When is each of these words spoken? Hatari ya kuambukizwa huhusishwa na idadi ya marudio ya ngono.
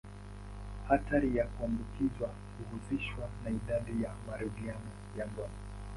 Hatari 0.87 1.35
ya 1.37 1.45
kuambukizwa 1.47 2.29
huhusishwa 2.57 3.29
na 3.43 3.49
idadi 3.49 4.03
ya 4.03 4.11
marudio 4.27 4.73
ya 5.17 5.27
ngono. 5.27 5.53